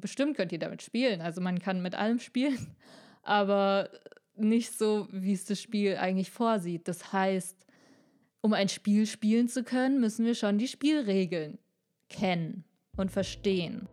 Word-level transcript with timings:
bestimmt 0.00 0.36
könnt 0.36 0.52
ihr 0.52 0.58
damit 0.58 0.82
spielen. 0.82 1.20
Also 1.20 1.40
man 1.40 1.58
kann 1.58 1.82
mit 1.82 1.94
allem 1.94 2.18
spielen, 2.18 2.74
aber 3.22 3.90
nicht 4.36 4.76
so, 4.76 5.08
wie 5.12 5.32
es 5.32 5.44
das 5.44 5.60
Spiel 5.60 5.96
eigentlich 5.96 6.30
vorsieht. 6.30 6.88
Das 6.88 7.12
heißt, 7.12 7.66
um 8.40 8.52
ein 8.54 8.68
Spiel 8.68 9.06
spielen 9.06 9.48
zu 9.48 9.64
können, 9.64 10.00
müssen 10.00 10.24
wir 10.24 10.34
schon 10.34 10.58
die 10.58 10.68
Spielregeln 10.68 11.58
kennen 12.08 12.64
und 12.96 13.10
verstehen. 13.10 13.88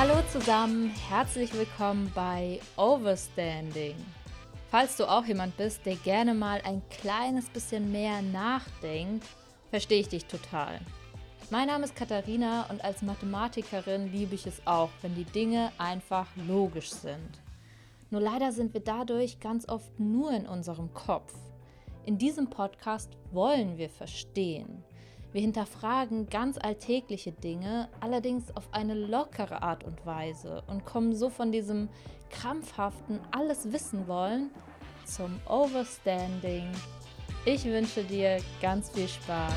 Hallo 0.00 0.14
zusammen, 0.32 0.94
herzlich 1.10 1.52
willkommen 1.52 2.10
bei 2.14 2.58
Overstanding. 2.78 3.96
Falls 4.70 4.96
du 4.96 5.04
auch 5.04 5.26
jemand 5.26 5.58
bist, 5.58 5.84
der 5.84 5.96
gerne 5.96 6.32
mal 6.32 6.62
ein 6.64 6.80
kleines 6.88 7.50
bisschen 7.50 7.92
mehr 7.92 8.22
nachdenkt, 8.22 9.26
verstehe 9.68 10.00
ich 10.00 10.08
dich 10.08 10.24
total. 10.24 10.80
Mein 11.50 11.66
Name 11.66 11.84
ist 11.84 11.94
Katharina 11.96 12.64
und 12.70 12.82
als 12.82 13.02
Mathematikerin 13.02 14.10
liebe 14.10 14.34
ich 14.34 14.46
es 14.46 14.66
auch, 14.66 14.88
wenn 15.02 15.14
die 15.16 15.26
Dinge 15.26 15.70
einfach 15.76 16.28
logisch 16.48 16.92
sind. 16.92 17.38
Nur 18.08 18.22
leider 18.22 18.52
sind 18.52 18.72
wir 18.72 18.80
dadurch 18.80 19.38
ganz 19.38 19.68
oft 19.68 20.00
nur 20.00 20.30
in 20.30 20.46
unserem 20.46 20.94
Kopf. 20.94 21.34
In 22.06 22.16
diesem 22.16 22.48
Podcast 22.48 23.10
wollen 23.32 23.76
wir 23.76 23.90
verstehen. 23.90 24.82
Wir 25.32 25.42
hinterfragen 25.42 26.28
ganz 26.28 26.58
alltägliche 26.58 27.30
Dinge, 27.30 27.88
allerdings 28.00 28.56
auf 28.56 28.68
eine 28.72 28.94
lockere 28.94 29.62
Art 29.62 29.84
und 29.84 30.04
Weise 30.04 30.64
und 30.66 30.84
kommen 30.84 31.14
so 31.14 31.30
von 31.30 31.52
diesem 31.52 31.88
krampfhaften 32.30 33.20
alles 33.30 33.72
wissen 33.72 34.08
wollen 34.08 34.50
zum 35.04 35.40
Overstanding. 35.48 36.68
Ich 37.44 37.64
wünsche 37.64 38.02
dir 38.02 38.38
ganz 38.60 38.90
viel 38.90 39.06
Spaß. 39.06 39.54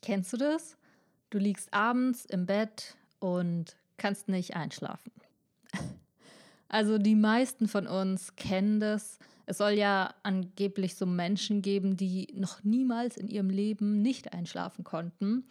Kennst 0.00 0.32
du 0.32 0.36
das? 0.36 0.77
Du 1.30 1.38
liegst 1.38 1.72
abends 1.74 2.24
im 2.24 2.46
Bett 2.46 2.96
und 3.18 3.76
kannst 3.96 4.28
nicht 4.28 4.56
einschlafen. 4.56 5.12
Also 6.70 6.98
die 6.98 7.14
meisten 7.14 7.66
von 7.66 7.86
uns 7.86 8.36
kennen 8.36 8.78
das. 8.78 9.18
Es 9.46 9.56
soll 9.56 9.70
ja 9.70 10.12
angeblich 10.22 10.96
so 10.96 11.06
Menschen 11.06 11.62
geben, 11.62 11.96
die 11.96 12.28
noch 12.34 12.62
niemals 12.62 13.16
in 13.16 13.26
ihrem 13.26 13.48
Leben 13.48 14.02
nicht 14.02 14.34
einschlafen 14.34 14.84
konnten. 14.84 15.44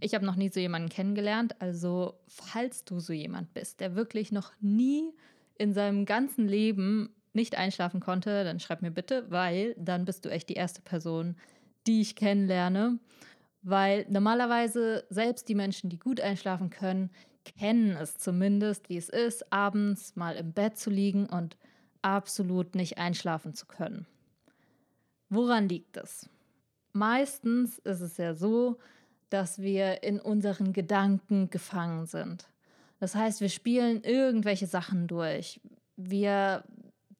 Ich 0.00 0.16
habe 0.16 0.26
noch 0.26 0.34
nie 0.34 0.48
so 0.48 0.58
jemanden 0.58 0.88
kennengelernt. 0.88 1.60
Also 1.60 2.14
falls 2.26 2.84
du 2.84 2.98
so 2.98 3.12
jemand 3.12 3.54
bist, 3.54 3.78
der 3.78 3.94
wirklich 3.94 4.32
noch 4.32 4.50
nie 4.60 5.12
in 5.56 5.74
seinem 5.74 6.06
ganzen 6.06 6.48
Leben 6.48 7.10
nicht 7.32 7.56
einschlafen 7.56 8.00
konnte, 8.00 8.42
dann 8.42 8.58
schreib 8.58 8.82
mir 8.82 8.90
bitte, 8.90 9.26
weil 9.30 9.76
dann 9.78 10.04
bist 10.04 10.24
du 10.24 10.28
echt 10.28 10.48
die 10.48 10.54
erste 10.54 10.82
Person, 10.82 11.36
die 11.86 12.00
ich 12.00 12.16
kennenlerne. 12.16 12.98
Weil 13.66 14.04
normalerweise 14.10 15.04
selbst 15.08 15.48
die 15.48 15.54
Menschen, 15.54 15.88
die 15.88 15.98
gut 15.98 16.20
einschlafen 16.20 16.68
können, 16.68 17.10
kennen 17.44 17.96
es 17.96 18.18
zumindest, 18.18 18.90
wie 18.90 18.98
es 18.98 19.08
ist, 19.08 19.50
abends 19.52 20.16
mal 20.16 20.36
im 20.36 20.52
Bett 20.52 20.76
zu 20.76 20.90
liegen 20.90 21.26
und 21.26 21.56
absolut 22.02 22.74
nicht 22.74 22.98
einschlafen 22.98 23.54
zu 23.54 23.64
können. 23.66 24.06
Woran 25.30 25.68
liegt 25.68 25.96
es? 25.96 26.28
Meistens 26.92 27.78
ist 27.78 28.00
es 28.00 28.18
ja 28.18 28.34
so, 28.34 28.76
dass 29.30 29.58
wir 29.58 30.02
in 30.02 30.20
unseren 30.20 30.74
Gedanken 30.74 31.48
gefangen 31.48 32.04
sind. 32.06 32.50
Das 33.00 33.14
heißt, 33.14 33.40
wir 33.40 33.48
spielen 33.48 34.02
irgendwelche 34.04 34.66
Sachen 34.66 35.08
durch. 35.08 35.60
Wir 35.96 36.64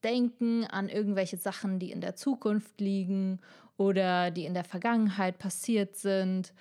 denken 0.04 0.64
an 0.64 0.90
irgendwelche 0.90 1.38
Sachen, 1.38 1.78
die 1.78 1.90
in 1.90 2.02
der 2.02 2.14
Zukunft 2.14 2.80
liegen 2.80 3.40
oder 3.76 4.30
die 4.30 4.44
in 4.44 4.54
der 4.54 4.64
Vergangenheit 4.64 5.38
passiert 5.38 5.96
sind. 5.96 6.52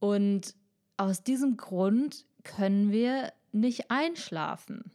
Und 0.00 0.54
aus 0.96 1.22
diesem 1.22 1.56
Grund 1.56 2.24
können 2.44 2.90
wir 2.90 3.32
nicht 3.52 3.90
einschlafen. 3.90 4.90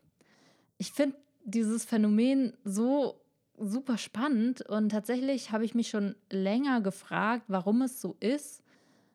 Ich 0.78 0.92
finde 0.92 1.18
dieses 1.44 1.86
Phänomen 1.86 2.54
so 2.64 3.22
super 3.60 3.98
spannend 3.98 4.62
und 4.62 4.90
tatsächlich 4.90 5.52
habe 5.52 5.66
ich 5.66 5.74
mich 5.74 5.90
schon 5.90 6.16
länger 6.30 6.82
gefragt, 6.82 7.46
warum 7.48 7.82
es 7.82 8.00
so 8.00 8.16
ist, 8.20 8.62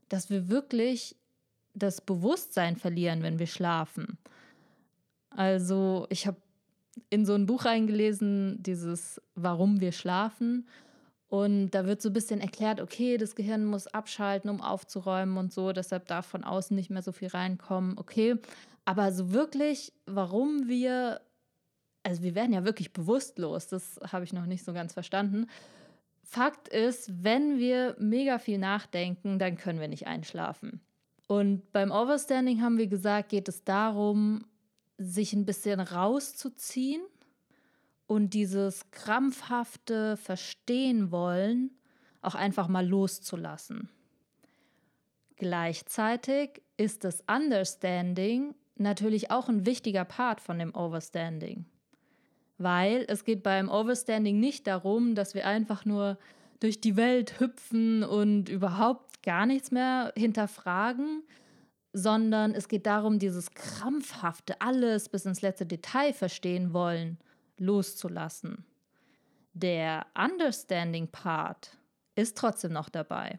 dass 0.09 0.31
wir 0.31 0.49
wirklich 0.49 1.17
das 1.75 2.00
Bewusstsein 2.00 2.77
verlieren, 2.77 3.23
wenn 3.23 3.39
wir 3.39 3.47
schlafen. 3.47 4.19
Also 5.31 6.06
ich 6.11 6.27
habe 6.27 6.39
in 7.09 7.25
so 7.25 7.34
ein 7.34 7.47
Buch 7.47 7.65
reingelesen, 7.65 8.62
dieses 8.62 9.21
Warum 9.34 9.81
wir 9.81 9.93
schlafen. 9.93 10.67
Und 11.32 11.70
da 11.70 11.87
wird 11.87 12.03
so 12.03 12.10
ein 12.10 12.12
bisschen 12.12 12.43
erklärt, 12.43 12.78
okay, 12.78 13.16
das 13.16 13.34
Gehirn 13.34 13.65
muss 13.65 13.87
abschalten, 13.87 14.50
um 14.50 14.60
aufzuräumen 14.60 15.38
und 15.38 15.50
so, 15.50 15.72
deshalb 15.72 16.06
darf 16.06 16.26
von 16.26 16.44
außen 16.44 16.76
nicht 16.76 16.91
mehr 16.91 17.00
so 17.00 17.10
viel 17.10 17.28
reinkommen, 17.28 17.97
okay. 17.97 18.37
Aber 18.84 19.12
so 19.12 19.32
wirklich, 19.32 19.94
warum 20.04 20.69
wir, 20.69 21.22
also 22.03 22.22
wir 22.22 22.34
werden 22.34 22.53
ja 22.53 22.66
wirklich 22.66 22.93
bewusstlos, 22.93 23.66
das 23.66 23.98
habe 24.12 24.25
ich 24.25 24.34
noch 24.34 24.44
nicht 24.44 24.62
so 24.62 24.75
ganz 24.75 24.93
verstanden. 24.93 25.47
Fakt 26.22 26.69
ist, 26.69 27.25
wenn 27.25 27.59
wir 27.59 27.97
mega 27.99 28.38
viel 28.38 28.59
nachdenken, 28.59 29.38
dann 29.38 29.56
können 29.56 29.81
wir 29.81 29.88
nicht 29.88 30.06
einschlafen. 30.06 30.82
Und 31.28 31.72
beim 31.72 31.93
Overstanding 31.93 32.60
haben 32.60 32.76
wir 32.76 32.88
gesagt, 32.88 33.31
geht 33.31 33.49
es 33.49 33.64
darum, 33.64 34.44
sich 34.99 35.32
ein 35.32 35.47
bisschen 35.47 35.81
rauszuziehen 35.81 37.00
und 38.12 38.34
dieses 38.34 38.91
krampfhafte 38.91 40.19
Verstehen 40.19 41.11
wollen 41.11 41.71
auch 42.21 42.34
einfach 42.34 42.69
mal 42.69 42.87
loszulassen. 42.87 43.89
Gleichzeitig 45.37 46.61
ist 46.77 47.05
das 47.05 47.25
Understanding 47.27 48.55
natürlich 48.77 49.31
auch 49.31 49.49
ein 49.49 49.65
wichtiger 49.65 50.05
Part 50.05 50.43
von 50.43 50.59
dem 50.59 50.75
Overstanding. 50.75 51.65
Weil 52.59 53.06
es 53.09 53.25
geht 53.25 53.43
beim 53.43 53.71
Overstanding 53.71 54.39
nicht 54.39 54.67
darum, 54.67 55.15
dass 55.15 55.34
wir 55.34 55.47
einfach 55.47 55.87
nur 55.87 56.19
durch 56.61 56.83
die 56.83 56.97
Welt 56.97 57.41
hüpfen 57.41 58.05
und 58.05 58.50
überhaupt 58.50 59.23
gar 59.23 59.47
nichts 59.47 59.71
mehr 59.71 60.12
hinterfragen, 60.19 61.23
sondern 61.94 62.55
es 62.55 62.69
geht 62.69 62.84
darum, 62.84 63.19
dieses 63.19 63.53
krampfhafte, 63.53 64.61
alles 64.61 65.09
bis 65.09 65.25
ins 65.25 65.41
letzte 65.41 65.65
Detail 65.65 66.12
verstehen 66.12 66.75
wollen, 66.75 67.17
loszulassen. 67.62 68.65
Der 69.55 70.06
Understanding 70.17 71.09
Part 71.09 71.77
ist 72.15 72.37
trotzdem 72.37 72.73
noch 72.73 72.89
dabei. 72.89 73.39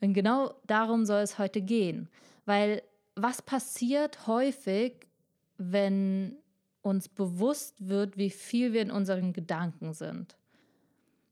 Und 0.00 0.12
genau 0.12 0.54
darum 0.66 1.06
soll 1.06 1.20
es 1.20 1.38
heute 1.38 1.62
gehen, 1.62 2.08
weil 2.44 2.82
was 3.14 3.40
passiert 3.40 4.26
häufig, 4.26 5.08
wenn 5.56 6.36
uns 6.82 7.08
bewusst 7.08 7.88
wird, 7.88 8.16
wie 8.16 8.30
viel 8.30 8.72
wir 8.72 8.82
in 8.82 8.90
unseren 8.90 9.32
Gedanken 9.32 9.94
sind? 9.94 10.36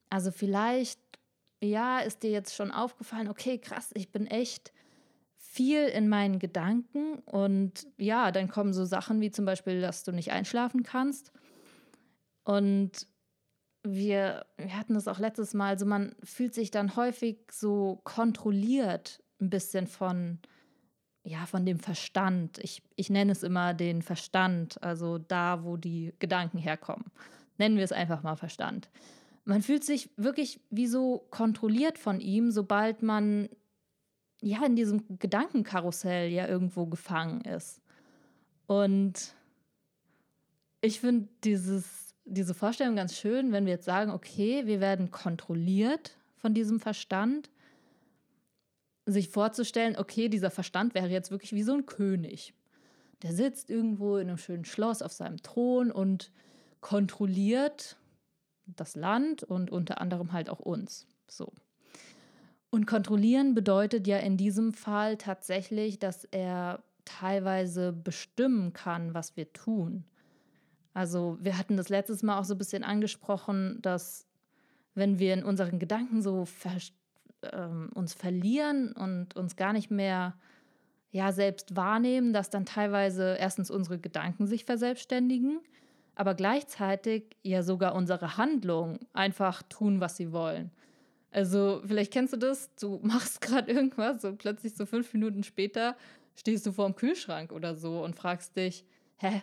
Also 0.09 0.31
vielleicht, 0.31 1.01
ja, 1.63 2.01
ist 2.01 2.23
dir 2.23 2.31
jetzt 2.31 2.55
schon 2.55 2.71
aufgefallen, 2.71 3.29
okay, 3.29 3.59
krass, 3.59 3.91
ich 3.95 4.11
bin 4.11 4.27
echt 4.27 4.73
viel 5.55 5.85
in 5.85 6.09
meinen 6.09 6.39
Gedanken 6.41 7.19
und 7.27 7.87
ja, 7.97 8.33
dann 8.33 8.49
kommen 8.49 8.73
so 8.73 8.85
Sachen 8.85 9.21
wie 9.21 9.31
zum 9.31 9.45
Beispiel, 9.45 9.81
dass 9.81 10.03
du 10.03 10.11
nicht 10.11 10.33
einschlafen 10.33 10.83
kannst. 10.83 11.33
Und 12.45 13.07
wir, 13.83 14.47
wir 14.57 14.77
hatten 14.77 14.95
das 14.95 15.09
auch 15.09 15.19
letztes 15.19 15.55
Mal, 15.55 15.69
also 15.69 15.87
man 15.87 16.15
fühlt 16.23 16.55
sich 16.55 16.71
dann 16.71 16.97
häufig 16.97 17.39
so 17.51 18.01
kontrolliert 18.05 19.23
ein 19.41 19.51
bisschen 19.51 19.87
von, 19.87 20.39
ja, 21.23 21.47
von 21.47 21.67
dem 21.67 21.79
Verstand. 21.79 22.59
Ich, 22.59 22.83
ich 22.97 23.11
nenne 23.11 23.33
es 23.33 23.43
immer 23.43 23.75
den 23.75 24.03
Verstand, 24.03 24.83
also 24.83 25.19
da, 25.19 25.65
wo 25.65 25.77
die 25.77 26.15
Gedanken 26.19 26.59
herkommen. 26.59 27.07
Nennen 27.59 27.77
wir 27.77 27.85
es 27.85 27.93
einfach 27.93 28.23
mal 28.23 28.37
Verstand. 28.37 28.91
Man 29.45 29.63
fühlt 29.63 29.85
sich 29.85 30.11
wirklich 30.17 30.61
wie 30.71 30.87
so 30.87 31.27
kontrolliert 31.31 31.99
von 31.99 32.21
ihm, 32.21 32.51
sobald 32.51 33.03
man 33.03 33.49
ja 34.41 34.65
in 34.65 34.77
diesem 34.77 35.19
Gedankenkarussell 35.19 36.31
ja 36.31 36.47
irgendwo 36.47 36.87
gefangen 36.87 37.43
ist. 37.43 37.83
Und 38.67 39.35
ich 40.81 41.01
finde 41.01 41.29
diese 42.25 42.55
Vorstellung 42.55 42.97
ganz 42.97 43.17
schön, 43.17 43.53
wenn 43.53 43.67
wir 43.67 43.75
jetzt 43.75 43.85
sagen, 43.85 44.11
okay, 44.11 44.67
wir 44.67 44.81
werden 44.81 45.11
kontrolliert 45.11 46.17
von 46.37 46.55
diesem 46.55 46.81
Verstand, 46.81 47.51
sich 49.07 49.29
vorzustellen, 49.29 49.97
okay, 49.97 50.29
dieser 50.29 50.51
Verstand 50.51 50.95
wäre 50.95 51.09
jetzt 51.09 51.31
wirklich 51.31 51.53
wie 51.53 51.63
so 51.63 51.75
ein 51.75 51.87
König. 51.87 52.55
Der 53.23 53.33
sitzt 53.33 53.71
irgendwo 53.71 54.17
in 54.17 54.29
einem 54.29 54.39
schönen 54.39 54.65
Schloss 54.65 55.03
auf 55.03 55.13
seinem 55.13 55.43
Thron 55.43 55.91
und 55.91 56.31
kontrolliert 56.81 57.97
das 58.67 58.97
Land 58.97 59.43
und 59.43 59.71
unter 59.71 60.01
anderem 60.01 60.33
halt 60.33 60.49
auch 60.49 60.61
uns. 60.61 61.07
So. 61.29 61.53
Und 62.71 62.87
kontrollieren 62.87 63.55
bedeutet 63.55 64.07
ja 64.07 64.19
in 64.19 64.37
diesem 64.37 64.73
Fall 64.73 65.17
tatsächlich, 65.17 65.99
dass 65.99 66.25
er 66.25 66.83
teilweise 67.05 67.93
bestimmen 67.93 68.73
kann, 68.73 69.15
was 69.15 69.37
wir 69.37 69.53
tun. 69.53 70.05
Also 70.95 71.37
wir 71.41 71.59
hatten 71.59 71.77
das 71.77 71.89
letztes 71.89 72.23
Mal 72.23 72.39
auch 72.39 72.45
so 72.45 72.55
ein 72.55 72.59
bisschen 72.59 72.85
angesprochen, 72.85 73.79
dass 73.83 74.27
wenn 74.95 75.19
wir 75.19 75.35
in 75.35 75.45
unseren 75.45 75.79
Gedanken 75.81 76.23
so 76.23 76.45
ver 76.45 76.77
äh, 77.43 77.67
uns 77.95 78.15
verlieren 78.15 78.93
und 78.93 79.37
uns 79.37 79.57
gar 79.57 79.73
nicht 79.73 79.91
mehr 79.91 80.35
ja 81.11 81.33
selbst 81.33 81.77
wahrnehmen, 81.77 82.33
dass 82.33 82.49
dann 82.49 82.65
teilweise 82.65 83.37
erstens 83.39 83.71
unsere 83.71 83.99
Gedanken 83.99 84.47
sich 84.47 84.65
verselbstständigen, 84.65 85.61
aber 86.15 86.35
gleichzeitig 86.35 87.37
ja 87.43 87.63
sogar 87.63 87.95
unsere 87.95 88.37
Handlungen 88.37 89.01
einfach 89.13 89.63
tun, 89.65 90.01
was 90.01 90.17
sie 90.17 90.33
wollen. 90.33 90.71
Also 91.33 91.83
vielleicht 91.85 92.13
kennst 92.13 92.33
du 92.33 92.37
das, 92.37 92.73
du 92.77 93.01
machst 93.03 93.41
gerade 93.41 93.73
irgendwas 93.73 94.25
und 94.25 94.39
plötzlich 94.39 94.75
so 94.75 94.87
fünf 94.87 95.13
Minuten 95.13 95.43
später 95.43 95.97
stehst 96.37 96.67
du 96.67 96.73
vor 96.73 96.87
dem 96.87 96.95
Kühlschrank 96.95 97.53
oder 97.53 97.75
so 97.75 98.03
und 98.05 98.15
fragst 98.15 98.57
dich, 98.57 98.85
hä, 99.17 99.43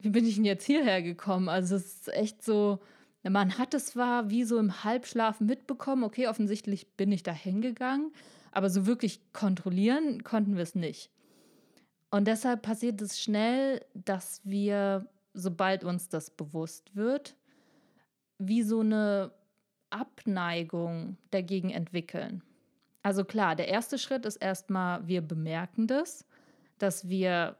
wie 0.00 0.10
bin 0.10 0.26
ich 0.26 0.36
denn 0.36 0.44
jetzt 0.44 0.64
hierher 0.64 1.02
gekommen? 1.02 1.48
Also 1.48 1.76
es 1.76 1.84
ist 1.84 2.14
echt 2.14 2.42
so, 2.42 2.80
man 3.22 3.58
hat 3.58 3.74
es 3.74 3.86
zwar 3.86 4.30
wie 4.30 4.44
so 4.44 4.58
im 4.58 4.84
Halbschlaf 4.84 5.40
mitbekommen, 5.40 6.04
okay, 6.04 6.28
offensichtlich 6.28 6.88
bin 6.96 7.12
ich 7.12 7.22
da 7.22 7.32
hingegangen, 7.32 8.12
aber 8.52 8.70
so 8.70 8.86
wirklich 8.86 9.20
kontrollieren 9.32 10.24
konnten 10.24 10.56
wir 10.56 10.62
es 10.62 10.74
nicht. 10.74 11.10
Und 12.10 12.26
deshalb 12.26 12.62
passiert 12.62 13.00
es 13.02 13.20
schnell, 13.20 13.84
dass 13.94 14.40
wir, 14.44 15.06
sobald 15.34 15.84
uns 15.84 16.08
das 16.08 16.30
bewusst 16.30 16.96
wird, 16.96 17.36
wie 18.38 18.62
so 18.62 18.80
eine 18.80 19.32
Abneigung 19.90 21.18
dagegen 21.30 21.70
entwickeln. 21.70 22.42
Also 23.02 23.24
klar, 23.24 23.54
der 23.54 23.68
erste 23.68 23.98
Schritt 23.98 24.26
ist 24.26 24.36
erstmal, 24.36 25.06
wir 25.06 25.20
bemerken 25.20 25.86
das, 25.86 26.26
dass 26.78 27.08
wir 27.08 27.56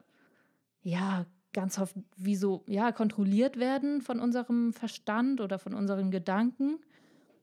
ja 0.83 1.25
ganz 1.53 1.77
oft 1.79 1.95
wie 2.15 2.35
so 2.35 2.63
ja 2.67 2.91
kontrolliert 2.91 3.57
werden 3.57 4.01
von 4.01 4.19
unserem 4.19 4.73
Verstand 4.73 5.41
oder 5.41 5.59
von 5.59 5.73
unseren 5.73 6.11
Gedanken. 6.11 6.79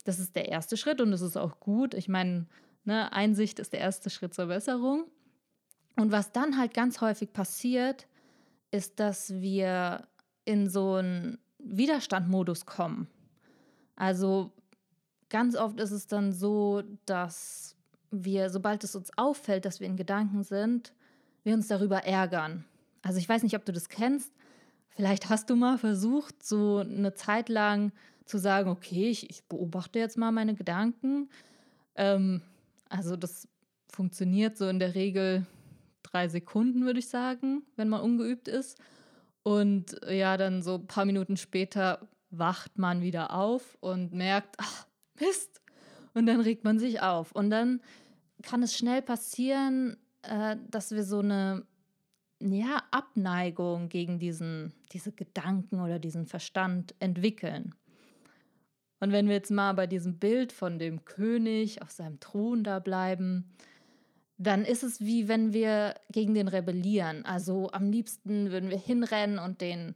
Das 0.05 0.19
ist 0.19 0.37
der 0.37 0.49
erste 0.49 0.76
Schritt 0.76 1.00
und 1.00 1.10
das 1.10 1.20
ist 1.20 1.37
auch 1.37 1.60
gut. 1.60 1.94
Ich 1.94 2.08
meine, 2.08 2.46
ne, 2.84 3.12
Einsicht 3.12 3.58
ist 3.58 3.72
der 3.72 3.81
erste 3.81 4.10
Schritt 4.10 4.34
zur 4.34 4.46
Besserung. 4.46 5.05
Und 5.96 6.12
was 6.12 6.32
dann 6.32 6.56
halt 6.56 6.75
ganz 6.75 7.00
häufig 7.00 7.32
passiert, 7.32 8.06
ist, 8.70 9.00
dass 9.00 9.40
wir 9.40 10.06
in 10.44 10.70
so 10.70 10.94
einen 10.94 11.38
Widerstandmodus 11.58 12.66
kommen. 12.66 13.08
Also 13.96 14.52
ganz 15.28 15.56
oft 15.56 15.81
ist 15.81 15.90
es 15.90 16.06
dann 16.06 16.32
so, 16.32 16.82
dass 17.04 17.76
wir, 18.11 18.49
sobald 18.49 18.84
es 18.84 18.94
uns 18.94 19.11
auffällt, 19.19 19.64
dass 19.64 19.81
wir 19.81 19.87
in 19.87 19.96
Gedanken 19.96 20.44
sind, 20.44 20.93
wir 21.43 21.54
uns 21.54 21.69
darüber 21.69 22.04
ärgern. 22.04 22.64
Also 23.08 23.20
ich 23.20 23.28
weiß 23.28 23.43
nicht, 23.43 23.56
ob 23.56 23.64
du 23.64 23.72
das 23.72 23.88
kennst. 23.88 24.31
Vielleicht 24.90 25.31
hast 25.31 25.49
du 25.49 25.56
mal 25.56 25.78
versucht, 25.78 26.44
so 26.44 26.76
eine 26.76 27.14
Zeit 27.14 27.49
lang 27.49 27.90
zu 28.26 28.37
sagen, 28.37 28.69
okay, 28.69 29.08
ich, 29.08 29.31
ich 29.31 29.44
beobachte 29.44 29.99
jetzt 29.99 30.19
mal 30.19 30.31
meine 30.31 30.55
Gedanken. 30.55 31.31
Ähm, 31.94 32.43
also 32.90 33.16
das 33.16 33.49
funktioniert 33.90 34.58
so 34.58 34.69
in 34.69 34.78
der 34.78 34.94
Regel 34.94 35.46
drei 36.02 36.28
Sekunden, 36.28 36.84
würde 36.84 36.99
ich 36.99 37.08
sagen, 37.08 37.62
wenn 37.76 37.88
man 37.88 38.02
ungeübt 38.02 38.46
ist. 38.46 38.78
Und 39.43 39.99
ja, 40.06 40.37
dann 40.37 40.61
so 40.61 40.75
ein 40.75 40.87
paar 40.87 41.06
Minuten 41.06 41.38
später 41.38 42.06
wacht 42.28 42.76
man 42.76 43.00
wieder 43.00 43.32
auf 43.32 43.78
und 43.81 44.12
merkt, 44.12 44.56
ach, 44.58 44.87
Mist. 45.19 45.62
Und 46.12 46.26
dann 46.26 46.43
regt 46.43 46.62
man 46.62 46.78
sich 46.78 47.00
auf. 47.00 47.32
Und 47.32 47.49
dann 47.49 47.81
kann 48.43 48.62
es 48.62 48.76
schnell 48.76 49.00
passieren, 49.00 49.96
äh, 50.20 50.58
dass 50.69 50.90
wir 50.90 51.04
so 51.04 51.20
eine 51.20 51.64
ja, 52.40 52.82
Abneigung 52.90 53.88
gegen 53.88 54.19
diesen, 54.19 54.73
diese 54.93 55.12
Gedanken 55.12 55.81
oder 55.81 55.99
diesen 55.99 56.26
Verstand 56.26 56.94
entwickeln. 57.00 57.75
Und 59.00 59.12
wenn 59.12 59.26
wir 59.26 59.35
jetzt 59.35 59.50
mal 59.50 59.73
bei 59.75 59.87
diesem 59.87 60.19
Bild 60.19 60.52
von 60.52 60.79
dem 60.79 61.05
König 61.05 61.82
auf 61.82 61.90
seinem 61.90 62.19
Thron 62.20 62.64
da 62.64 62.79
bleiben, 62.79 63.44
dann 64.38 64.64
ist 64.64 64.82
es 64.82 65.00
wie 65.00 65.29
wenn 65.29 65.52
wir 65.52 65.94
gegen 66.11 66.35
den 66.35 66.49
rebellieren. 66.49 67.25
Also 67.25 67.70
am 67.73 67.90
liebsten 67.90 68.50
würden 68.50 68.70
wir 68.70 68.79
hinrennen 68.79 69.38
und 69.38 69.61
den 69.61 69.94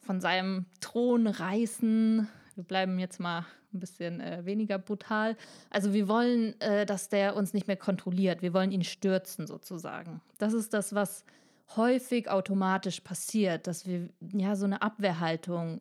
von 0.00 0.20
seinem 0.20 0.66
Thron 0.80 1.26
reißen. 1.26 2.28
Wir 2.54 2.64
bleiben 2.64 2.98
jetzt 2.98 3.20
mal 3.20 3.46
ein 3.72 3.80
bisschen 3.80 4.20
äh, 4.20 4.44
weniger 4.44 4.78
brutal. 4.78 5.36
Also 5.70 5.92
wir 5.92 6.08
wollen, 6.08 6.60
äh, 6.60 6.86
dass 6.86 7.08
der 7.08 7.36
uns 7.36 7.52
nicht 7.52 7.66
mehr 7.66 7.76
kontrolliert. 7.76 8.42
Wir 8.42 8.54
wollen 8.54 8.72
ihn 8.72 8.84
stürzen 8.84 9.46
sozusagen. 9.46 10.20
Das 10.38 10.52
ist 10.52 10.72
das, 10.72 10.94
was 10.94 11.24
häufig 11.74 12.30
automatisch 12.30 13.00
passiert, 13.00 13.66
dass 13.66 13.86
wir 13.86 14.08
ja 14.32 14.54
so 14.54 14.64
eine 14.64 14.82
Abwehrhaltung 14.82 15.80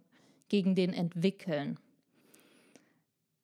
gegen 0.50 0.76
den 0.76 0.94
entwickeln. 0.94 1.80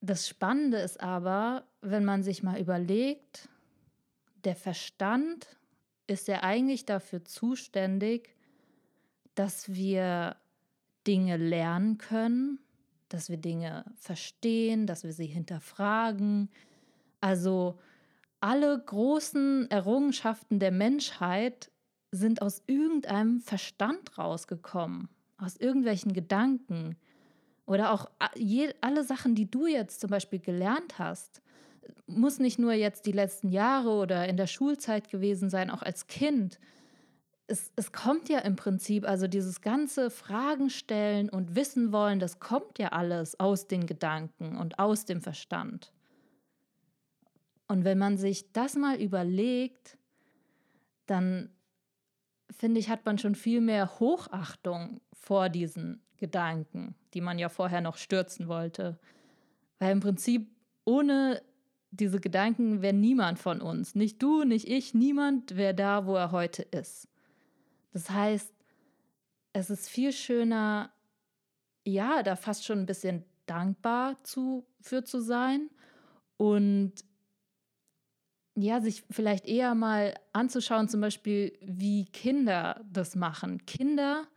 Das 0.02 0.28
Spannende 0.28 0.78
ist 0.78 1.00
aber, 1.00 1.66
wenn 1.82 2.04
man 2.06 2.24
sich 2.24 2.42
mal 2.42 2.60
überlegt, 2.60 3.50
der 4.44 4.56
Verstand 4.56 5.48
ist 6.08 6.28
ja 6.28 6.42
eigentlich 6.42 6.86
dafür 6.86 7.24
zuständig, 7.24 8.36
dass 9.36 9.74
wir 9.74 10.36
Dinge 11.06 11.38
lernen 11.38 11.98
können, 11.98 12.60
dass 13.10 13.30
wir 13.30 13.38
Dinge 13.38 13.86
verstehen, 13.96 14.88
dass 14.88 15.04
wir 15.04 15.14
sie 15.14 15.26
hinterfragen. 15.26 16.50
Also 17.20 17.80
alle 18.40 18.80
großen 18.84 19.70
Errungenschaften 19.70 20.60
der 20.60 20.72
Menschheit 20.72 21.72
sind 22.12 22.42
aus 22.42 22.62
irgendeinem 22.68 23.42
Verstand 23.42 24.18
rausgekommen, 24.18 25.10
aus 25.38 25.56
irgendwelchen 25.56 26.14
Gedanken. 26.14 26.98
Oder 27.66 27.94
auch 27.94 28.10
alle 28.82 29.04
Sachen, 29.04 29.34
die 29.34 29.50
du 29.50 29.66
jetzt 29.66 30.02
zum 30.02 30.10
Beispiel 30.10 30.40
gelernt 30.40 31.00
hast, 31.00 31.42
muss 32.06 32.40
nicht 32.40 32.60
nur 32.60 32.74
jetzt 32.74 33.06
die 33.06 33.12
letzten 33.12 33.50
Jahre 33.50 33.92
oder 33.92 34.28
in 34.28 34.38
der 34.38 34.48
Schulzeit 34.48 35.10
gewesen 35.10 35.50
sein, 35.50 35.70
auch 35.70 35.82
als 35.82 36.08
Kind. 36.08 36.60
Es, 37.48 37.72
es 37.76 37.92
kommt 37.92 38.30
ja 38.30 38.40
im 38.40 38.56
Prinzip, 38.56 39.08
also 39.08 39.28
dieses 39.28 39.62
ganze 39.62 40.10
Fragen 40.10 40.70
stellen 40.70 41.30
und 41.30 41.56
wissen 41.56 41.92
wollen, 41.92 42.20
das 42.20 42.40
kommt 42.40 42.80
ja 42.80 42.90
alles 42.90 43.40
aus 43.40 43.68
den 43.68 43.86
Gedanken 43.86 44.58
und 44.58 44.80
aus 44.80 45.06
dem 45.06 45.22
Verstand. 45.22 45.92
Und 47.68 47.86
wenn 47.86 47.98
man 47.98 48.18
sich 48.18 48.52
das 48.52 48.76
mal 48.76 49.02
überlegt, 49.02 49.98
dann 51.06 51.50
finde 52.52 52.80
ich, 52.80 52.90
hat 52.90 53.06
man 53.06 53.18
schon 53.18 53.36
viel 53.36 53.62
mehr 53.62 54.00
Hochachtung 54.00 55.02
vor 55.14 55.50
diesen 55.50 56.02
Gedanken, 56.18 56.96
die 57.14 57.22
man 57.22 57.40
ja 57.40 57.50
vorher 57.50 57.82
noch 57.82 57.98
stürzen 57.98 58.48
wollte. 58.48 59.00
Weil 59.80 59.92
im 59.92 60.00
Prinzip 60.00 60.50
ohne 60.86 61.42
diese 61.92 62.20
Gedanken 62.20 62.82
wäre 62.82 62.94
niemand 62.94 63.40
von 63.40 63.62
uns, 63.62 63.96
nicht 63.96 64.22
du, 64.22 64.44
nicht 64.44 64.68
ich, 64.68 64.94
niemand 64.94 65.58
wäre 65.58 65.76
da, 65.76 66.06
wo 66.06 66.16
er 66.16 66.32
heute 66.32 66.62
ist. 66.64 67.08
Das 67.92 68.10
heißt, 68.10 68.54
es 69.54 69.70
ist 69.70 69.90
viel 69.90 70.14
schöner, 70.14 70.92
ja, 71.86 72.24
da 72.24 72.36
fast 72.36 72.66
schon 72.66 72.80
ein 72.80 72.86
bisschen 72.86 73.26
dankbar 73.46 74.24
zu, 74.24 74.66
für 74.80 75.04
zu 75.04 75.20
sein 75.20 75.70
und 76.38 76.94
ja, 78.56 78.82
sich 78.82 79.04
vielleicht 79.10 79.48
eher 79.48 79.76
mal 79.76 80.16
anzuschauen, 80.34 80.90
zum 80.90 81.02
Beispiel, 81.02 81.54
wie 81.62 82.06
Kinder 82.06 82.82
das 82.92 83.16
machen. 83.16 83.66
Kinder 83.66 84.28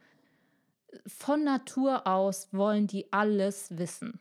von 1.07 1.43
Natur 1.43 2.07
aus 2.07 2.49
wollen 2.53 2.87
die 2.87 3.13
alles 3.13 3.77
wissen. 3.77 4.21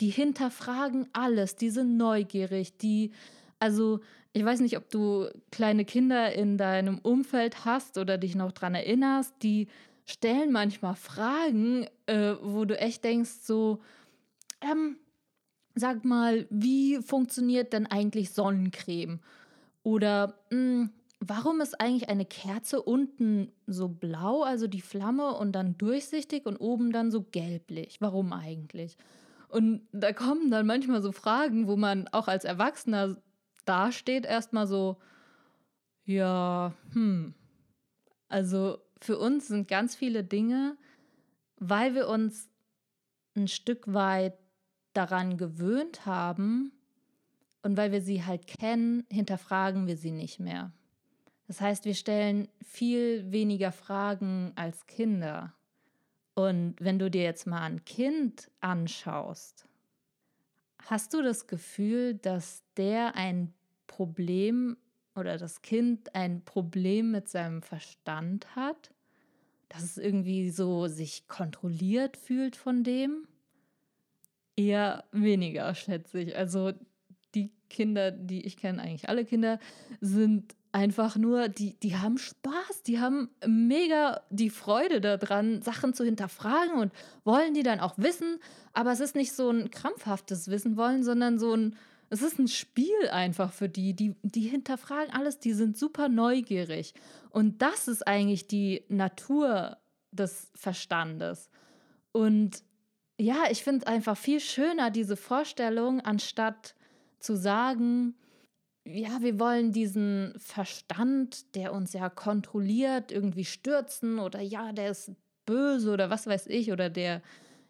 Die 0.00 0.10
hinterfragen 0.10 1.08
alles, 1.12 1.56
die 1.56 1.70
sind 1.70 1.96
neugierig, 1.96 2.78
die, 2.78 3.12
also 3.58 4.00
ich 4.32 4.44
weiß 4.44 4.60
nicht, 4.60 4.76
ob 4.76 4.88
du 4.88 5.28
kleine 5.50 5.84
Kinder 5.84 6.32
in 6.32 6.56
deinem 6.56 6.98
Umfeld 6.98 7.64
hast 7.64 7.98
oder 7.98 8.16
dich 8.16 8.34
noch 8.34 8.52
dran 8.52 8.74
erinnerst, 8.74 9.34
die 9.42 9.66
stellen 10.06 10.52
manchmal 10.52 10.94
Fragen, 10.94 11.86
äh, 12.06 12.34
wo 12.40 12.64
du 12.64 12.78
echt 12.78 13.04
denkst, 13.04 13.40
so, 13.42 13.80
ähm, 14.60 14.96
sag 15.80 16.04
mal, 16.04 16.46
wie 16.50 17.02
funktioniert 17.02 17.72
denn 17.72 17.86
eigentlich 17.86 18.30
Sonnencreme? 18.30 19.20
Oder 19.82 20.38
mh, 20.50 20.56
hm, 20.56 20.90
warum 21.20 21.60
ist 21.60 21.80
eigentlich 21.80 22.08
eine 22.08 22.24
Kerze 22.24 22.82
unten 22.82 23.52
so 23.66 23.88
blau, 23.88 24.42
also 24.42 24.66
die 24.66 24.80
Flamme, 24.80 25.34
und 25.34 25.52
dann 25.52 25.76
durchsichtig 25.78 26.46
und 26.46 26.56
oben 26.56 26.92
dann 26.92 27.10
so 27.10 27.22
gelblich? 27.22 28.00
Warum 28.00 28.32
eigentlich? 28.32 28.96
Und 29.48 29.82
da 29.92 30.12
kommen 30.12 30.50
dann 30.50 30.66
manchmal 30.66 31.02
so 31.02 31.12
Fragen, 31.12 31.66
wo 31.66 31.76
man 31.76 32.08
auch 32.08 32.28
als 32.28 32.44
Erwachsener 32.44 33.20
dasteht, 33.64 34.24
erstmal 34.24 34.66
so, 34.66 34.98
ja, 36.04 36.72
hm. 36.92 37.34
Also 38.28 38.78
für 39.00 39.18
uns 39.18 39.48
sind 39.48 39.68
ganz 39.68 39.96
viele 39.96 40.22
Dinge, 40.24 40.76
weil 41.56 41.94
wir 41.94 42.08
uns 42.08 42.48
ein 43.36 43.48
Stück 43.48 43.92
weit 43.92 44.38
daran 44.92 45.36
gewöhnt 45.36 46.06
haben 46.06 46.72
und 47.62 47.76
weil 47.76 47.92
wir 47.92 48.00
sie 48.00 48.24
halt 48.24 48.46
kennen, 48.46 49.04
hinterfragen 49.10 49.86
wir 49.86 49.96
sie 49.96 50.12
nicht 50.12 50.40
mehr. 50.40 50.72
Das 51.46 51.60
heißt, 51.60 51.84
wir 51.84 51.94
stellen 51.94 52.48
viel 52.62 53.30
weniger 53.32 53.72
Fragen 53.72 54.52
als 54.54 54.86
Kinder. 54.86 55.52
Und 56.34 56.76
wenn 56.78 56.98
du 56.98 57.10
dir 57.10 57.22
jetzt 57.22 57.46
mal 57.46 57.62
ein 57.62 57.84
Kind 57.84 58.50
anschaust, 58.60 59.66
hast 60.86 61.12
du 61.12 61.22
das 61.22 61.46
Gefühl, 61.48 62.14
dass 62.14 62.62
der 62.76 63.16
ein 63.16 63.52
Problem 63.88 64.76
oder 65.16 65.38
das 65.38 65.60
Kind 65.60 66.14
ein 66.14 66.44
Problem 66.44 67.10
mit 67.10 67.28
seinem 67.28 67.62
Verstand 67.62 68.54
hat? 68.54 68.94
Dass 69.68 69.82
es 69.82 69.98
irgendwie 69.98 70.50
so 70.50 70.86
sich 70.86 71.28
kontrolliert 71.28 72.16
fühlt 72.16 72.56
von 72.56 72.84
dem? 72.84 73.26
Eher 74.60 75.04
weniger, 75.12 75.74
schätze 75.74 76.20
ich. 76.20 76.36
Also 76.36 76.72
die 77.34 77.50
Kinder, 77.70 78.10
die 78.10 78.44
ich 78.44 78.56
kenne, 78.56 78.82
eigentlich 78.82 79.08
alle 79.08 79.24
Kinder, 79.24 79.58
sind 80.00 80.54
einfach 80.72 81.16
nur, 81.16 81.48
die, 81.48 81.78
die 81.80 81.96
haben 81.96 82.18
Spaß, 82.18 82.82
die 82.86 83.00
haben 83.00 83.30
mega 83.46 84.20
die 84.30 84.50
Freude 84.50 85.00
daran, 85.00 85.62
Sachen 85.62 85.94
zu 85.94 86.04
hinterfragen 86.04 86.74
und 86.74 86.92
wollen 87.24 87.54
die 87.54 87.62
dann 87.62 87.80
auch 87.80 87.94
wissen. 87.96 88.38
Aber 88.72 88.92
es 88.92 89.00
ist 89.00 89.16
nicht 89.16 89.32
so 89.32 89.50
ein 89.50 89.70
krampfhaftes 89.70 90.48
Wissen 90.48 90.76
wollen, 90.76 91.02
sondern 91.02 91.38
so 91.38 91.54
ein, 91.54 91.76
es 92.10 92.22
ist 92.22 92.38
ein 92.38 92.48
Spiel 92.48 93.08
einfach 93.10 93.52
für 93.52 93.68
die. 93.68 93.94
Die, 93.94 94.14
die 94.22 94.48
hinterfragen 94.48 95.12
alles, 95.14 95.38
die 95.38 95.54
sind 95.54 95.78
super 95.78 96.08
neugierig. 96.08 96.94
Und 97.30 97.62
das 97.62 97.88
ist 97.88 98.06
eigentlich 98.06 98.46
die 98.46 98.84
Natur 98.88 99.78
des 100.12 100.50
Verstandes. 100.54 101.48
Und 102.12 102.62
ja, 103.20 103.44
ich 103.50 103.62
finde 103.62 103.80
es 103.80 103.86
einfach 103.86 104.16
viel 104.16 104.40
schöner, 104.40 104.90
diese 104.90 105.16
Vorstellung, 105.16 106.00
anstatt 106.00 106.74
zu 107.18 107.36
sagen, 107.36 108.14
ja, 108.86 109.20
wir 109.20 109.38
wollen 109.38 109.72
diesen 109.72 110.32
Verstand, 110.38 111.54
der 111.54 111.74
uns 111.74 111.92
ja 111.92 112.08
kontrolliert, 112.08 113.12
irgendwie 113.12 113.44
stürzen 113.44 114.18
oder 114.18 114.40
ja, 114.40 114.72
der 114.72 114.90
ist 114.90 115.12
böse 115.44 115.92
oder 115.92 116.08
was 116.08 116.26
weiß 116.26 116.46
ich 116.46 116.72
oder 116.72 116.88
der 116.88 117.20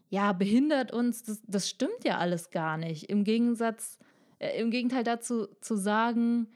ja 0.09 0.33
behindert 0.33 0.93
uns. 0.93 1.25
Das, 1.25 1.43
das 1.47 1.69
stimmt 1.69 2.05
ja 2.05 2.19
alles 2.19 2.51
gar 2.51 2.77
nicht. 2.77 3.11
Im 3.11 3.25
Gegensatz, 3.25 3.99
äh, 4.39 4.61
im 4.61 4.71
Gegenteil 4.71 5.03
dazu 5.03 5.49
zu 5.61 5.75
sagen, 5.75 6.49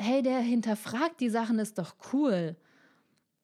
hey, 0.00 0.22
der 0.22 0.40
hinterfragt 0.40 1.20
die 1.20 1.28
Sachen 1.30 1.58
ist 1.58 1.78
doch 1.78 1.96
cool. 2.12 2.56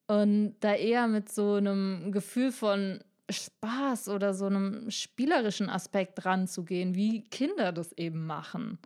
Und 0.07 0.57
da 0.61 0.75
eher 0.75 1.09
mit 1.09 1.31
so 1.31 1.55
einem 1.55 2.11
Gefühl 2.11 2.53
von 2.53 3.01
Spaß 3.30 4.09
oder 4.09 4.35
so 4.35 4.47
einem 4.47 4.90
spielerischen 4.90 5.68
Aspekt 5.68 6.25
ranzugehen, 6.25 6.95
wie 6.95 7.23
Kinder 7.23 7.73
das 7.73 7.92
eben 7.92 8.26
machen. 8.26 8.78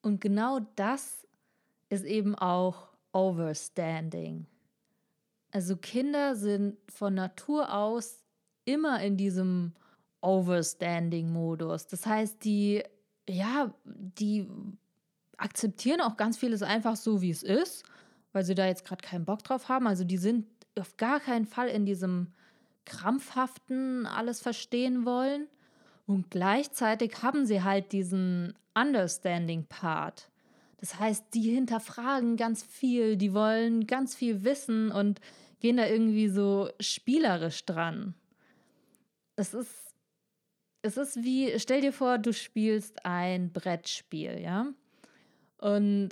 Und 0.00 0.20
genau 0.20 0.60
das 0.76 1.26
ist 1.88 2.04
eben 2.04 2.34
auch 2.34 2.88
Overstanding. 3.12 4.46
Also 5.50 5.76
Kinder 5.76 6.34
sind 6.34 6.78
von 6.90 7.14
Natur 7.14 7.74
aus 7.74 8.24
immer 8.64 9.02
in 9.02 9.18
diesem 9.18 9.74
Overstanding-Modus. 10.22 11.88
Das 11.88 12.06
heißt, 12.06 12.42
die, 12.44 12.82
ja, 13.28 13.74
die 13.84 14.48
akzeptieren 15.36 16.00
auch 16.00 16.16
ganz 16.16 16.38
vieles 16.38 16.62
einfach 16.62 16.96
so, 16.96 17.20
wie 17.20 17.30
es 17.30 17.42
ist, 17.42 17.84
weil 18.32 18.44
sie 18.44 18.54
da 18.54 18.66
jetzt 18.66 18.86
gerade 18.86 19.02
keinen 19.02 19.26
Bock 19.26 19.42
drauf 19.42 19.68
haben. 19.68 19.86
Also 19.86 20.04
die 20.04 20.16
sind 20.16 20.46
auf 20.78 20.96
gar 20.96 21.20
keinen 21.20 21.44
Fall 21.44 21.68
in 21.68 21.84
diesem 21.84 22.32
krampfhaften 22.84 24.06
alles 24.06 24.40
verstehen 24.40 25.04
wollen. 25.04 25.48
Und 26.06 26.30
gleichzeitig 26.30 27.22
haben 27.22 27.46
sie 27.46 27.62
halt 27.62 27.92
diesen 27.92 28.54
Understanding-Part. 28.74 30.30
Das 30.78 30.98
heißt, 30.98 31.26
die 31.34 31.52
hinterfragen 31.54 32.36
ganz 32.36 32.62
viel, 32.64 33.16
die 33.16 33.32
wollen 33.32 33.86
ganz 33.86 34.16
viel 34.16 34.42
wissen 34.42 34.90
und 34.90 35.20
gehen 35.60 35.76
da 35.76 35.86
irgendwie 35.86 36.28
so 36.28 36.70
spielerisch 36.80 37.64
dran. 37.64 38.14
Es 39.36 39.54
ist, 39.54 39.94
es 40.82 40.96
ist 40.96 41.22
wie, 41.22 41.56
stell 41.60 41.80
dir 41.80 41.92
vor, 41.92 42.18
du 42.18 42.32
spielst 42.32 43.06
ein 43.06 43.52
Brettspiel, 43.52 44.40
ja? 44.40 44.66
Und 45.58 46.10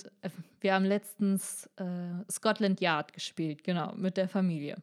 wir 0.61 0.75
haben 0.75 0.85
letztens 0.85 1.69
äh, 1.77 2.31
Scotland 2.31 2.81
Yard 2.81 3.12
gespielt, 3.12 3.65
genau, 3.65 3.93
mit 3.97 4.17
der 4.17 4.29
Familie. 4.29 4.77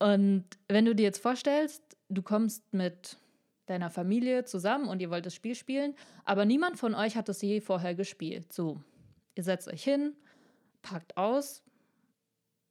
Und 0.00 0.46
wenn 0.66 0.86
du 0.86 0.94
dir 0.94 1.02
jetzt 1.04 1.22
vorstellst, 1.22 1.82
du 2.08 2.22
kommst 2.22 2.72
mit 2.72 3.18
deiner 3.66 3.90
Familie 3.90 4.44
zusammen 4.44 4.88
und 4.88 5.00
ihr 5.00 5.10
wollt 5.10 5.26
das 5.26 5.34
Spiel 5.34 5.54
spielen, 5.54 5.94
aber 6.24 6.44
niemand 6.44 6.78
von 6.78 6.94
euch 6.94 7.16
hat 7.16 7.28
es 7.28 7.42
je 7.42 7.60
vorher 7.60 7.94
gespielt. 7.94 8.52
So, 8.52 8.82
ihr 9.36 9.44
setzt 9.44 9.68
euch 9.68 9.84
hin, 9.84 10.14
packt 10.82 11.16
aus, 11.16 11.62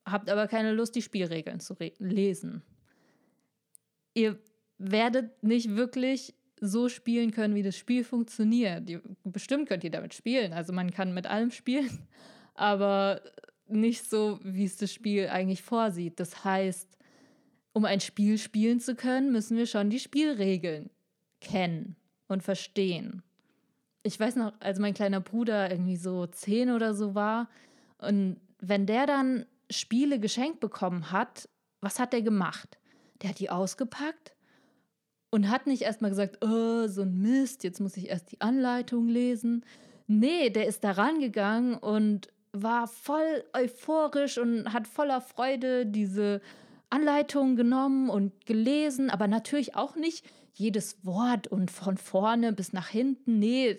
habt 0.05 0.29
aber 0.29 0.47
keine 0.47 0.73
Lust, 0.73 0.95
die 0.95 1.03
Spielregeln 1.03 1.59
zu 1.59 1.75
lesen. 1.99 2.63
Ihr 4.15 4.39
werdet 4.79 5.43
nicht 5.43 5.75
wirklich 5.75 6.33
so 6.59 6.89
spielen 6.89 7.31
können, 7.31 7.53
wie 7.53 7.63
das 7.63 7.77
Spiel 7.77 8.03
funktioniert. 8.03 8.89
Ihr, 8.89 9.01
bestimmt 9.23 9.69
könnt 9.69 9.83
ihr 9.83 9.91
damit 9.91 10.15
spielen, 10.15 10.51
also 10.51 10.73
man 10.73 10.91
kann 10.91 11.13
mit 11.13 11.27
allem 11.27 11.51
spielen, 11.51 12.07
aber 12.55 13.21
nicht 13.67 14.09
so, 14.09 14.39
wie 14.43 14.65
es 14.65 14.77
das 14.77 14.91
Spiel 14.91 15.27
eigentlich 15.27 15.61
vorsieht. 15.61 16.19
Das 16.19 16.43
heißt, 16.43 16.98
um 17.73 17.85
ein 17.85 17.99
Spiel 17.99 18.37
spielen 18.37 18.79
zu 18.79 18.95
können, 18.95 19.31
müssen 19.31 19.57
wir 19.57 19.65
schon 19.65 19.89
die 19.89 19.99
Spielregeln 19.99 20.89
kennen 21.41 21.95
und 22.27 22.43
verstehen. 22.43 23.23
Ich 24.03 24.19
weiß 24.19 24.35
noch, 24.37 24.53
als 24.59 24.79
mein 24.79 24.93
kleiner 24.93 25.19
Bruder 25.19 25.69
irgendwie 25.71 25.97
so 25.97 26.25
zehn 26.27 26.71
oder 26.71 26.93
so 26.93 27.15
war 27.15 27.49
und 27.97 28.37
wenn 28.59 28.85
der 28.85 29.05
dann 29.05 29.45
Spiele 29.69 30.19
geschenkt 30.19 30.59
bekommen 30.59 31.11
hat, 31.11 31.47
was 31.81 31.99
hat 31.99 32.13
der 32.13 32.21
gemacht? 32.21 32.77
Der 33.21 33.29
hat 33.29 33.39
die 33.39 33.49
ausgepackt 33.49 34.33
und 35.29 35.49
hat 35.49 35.67
nicht 35.67 35.83
erstmal 35.83 36.09
gesagt, 36.09 36.43
oh, 36.43 36.87
so 36.87 37.03
ein 37.03 37.21
Mist, 37.21 37.63
jetzt 37.63 37.79
muss 37.79 37.97
ich 37.97 38.09
erst 38.09 38.31
die 38.31 38.41
Anleitung 38.41 39.07
lesen. 39.07 39.65
Nee, 40.07 40.49
der 40.49 40.67
ist 40.67 40.83
da 40.83 40.91
rangegangen 40.91 41.75
und 41.75 42.29
war 42.51 42.87
voll 42.87 43.43
euphorisch 43.53 44.37
und 44.37 44.73
hat 44.73 44.87
voller 44.87 45.21
Freude 45.21 45.85
diese 45.85 46.41
Anleitungen 46.89 47.55
genommen 47.55 48.09
und 48.09 48.45
gelesen, 48.45 49.09
aber 49.09 49.27
natürlich 49.27 49.75
auch 49.75 49.95
nicht 49.95 50.25
jedes 50.53 51.05
Wort 51.05 51.47
und 51.47 51.71
von 51.71 51.97
vorne 51.97 52.51
bis 52.51 52.73
nach 52.73 52.87
hinten. 52.87 53.39
Nee, 53.39 53.77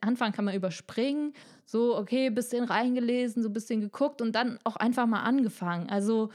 Anfang 0.00 0.32
kann 0.32 0.44
man 0.44 0.54
überspringen. 0.54 1.32
So, 1.66 1.96
okay, 1.96 2.30
bisschen 2.30 2.64
reingelesen, 2.64 3.42
so 3.42 3.48
ein 3.48 3.52
bisschen 3.52 3.80
geguckt 3.80 4.22
und 4.22 4.32
dann 4.32 4.58
auch 4.64 4.76
einfach 4.76 5.06
mal 5.06 5.22
angefangen. 5.22 5.88
Also 5.90 6.30